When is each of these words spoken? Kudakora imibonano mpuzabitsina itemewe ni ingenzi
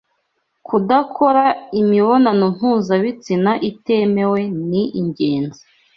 Kudakora 0.67 1.45
imibonano 1.81 2.45
mpuzabitsina 2.55 3.51
itemewe 3.69 4.41
ni 4.69 4.83
ingenzi 4.99 5.63